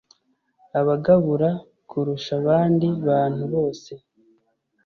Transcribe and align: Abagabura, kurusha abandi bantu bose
Abagabura, 0.79 1.49
kurusha 1.89 2.31
abandi 2.41 2.87
bantu 3.07 3.43
bose 3.53 3.91